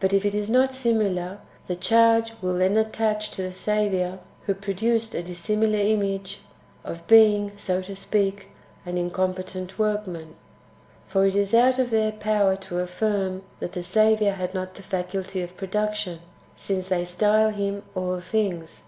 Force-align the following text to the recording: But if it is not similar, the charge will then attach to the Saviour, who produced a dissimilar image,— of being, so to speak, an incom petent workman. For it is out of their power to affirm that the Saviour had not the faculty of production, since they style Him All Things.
But 0.00 0.12
if 0.12 0.26
it 0.26 0.34
is 0.34 0.50
not 0.50 0.74
similar, 0.74 1.38
the 1.66 1.76
charge 1.76 2.34
will 2.42 2.58
then 2.58 2.76
attach 2.76 3.30
to 3.30 3.42
the 3.42 3.52
Saviour, 3.54 4.18
who 4.44 4.52
produced 4.52 5.14
a 5.14 5.22
dissimilar 5.22 5.78
image,— 5.78 6.40
of 6.84 7.06
being, 7.06 7.52
so 7.56 7.80
to 7.80 7.94
speak, 7.94 8.50
an 8.84 8.96
incom 8.96 9.34
petent 9.34 9.78
workman. 9.78 10.34
For 11.08 11.24
it 11.24 11.34
is 11.34 11.54
out 11.54 11.78
of 11.78 11.88
their 11.88 12.12
power 12.12 12.54
to 12.68 12.80
affirm 12.80 13.44
that 13.60 13.72
the 13.72 13.82
Saviour 13.82 14.32
had 14.34 14.52
not 14.52 14.74
the 14.74 14.82
faculty 14.82 15.40
of 15.40 15.56
production, 15.56 16.18
since 16.54 16.88
they 16.88 17.06
style 17.06 17.48
Him 17.48 17.82
All 17.94 18.20
Things. 18.20 18.84